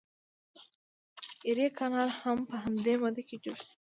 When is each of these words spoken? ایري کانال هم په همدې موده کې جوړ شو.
ایري 1.47 1.67
کانال 1.77 2.09
هم 2.21 2.37
په 2.49 2.55
همدې 2.63 2.93
موده 3.01 3.21
کې 3.27 3.35
جوړ 3.43 3.57
شو. 3.63 3.67